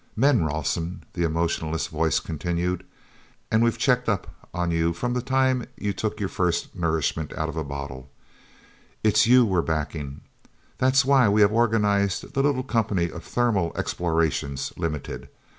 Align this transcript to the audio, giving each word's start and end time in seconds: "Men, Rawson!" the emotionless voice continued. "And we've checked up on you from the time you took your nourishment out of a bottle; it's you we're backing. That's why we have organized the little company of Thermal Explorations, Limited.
"Men, 0.15 0.43
Rawson!" 0.43 1.03
the 1.13 1.21
emotionless 1.21 1.85
voice 1.85 2.19
continued. 2.19 2.83
"And 3.51 3.63
we've 3.63 3.77
checked 3.77 4.09
up 4.09 4.33
on 4.51 4.71
you 4.71 4.93
from 4.93 5.13
the 5.13 5.21
time 5.21 5.67
you 5.77 5.93
took 5.93 6.19
your 6.19 6.31
nourishment 6.73 7.33
out 7.37 7.49
of 7.49 7.55
a 7.55 7.63
bottle; 7.63 8.09
it's 9.03 9.27
you 9.27 9.45
we're 9.45 9.61
backing. 9.61 10.21
That's 10.79 11.05
why 11.05 11.29
we 11.29 11.41
have 11.41 11.53
organized 11.53 12.33
the 12.33 12.41
little 12.41 12.63
company 12.63 13.11
of 13.11 13.23
Thermal 13.23 13.73
Explorations, 13.75 14.73
Limited. 14.75 15.29